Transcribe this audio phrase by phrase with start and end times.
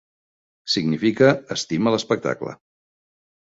[0.75, 2.57] Significa "Estima l'espectacle".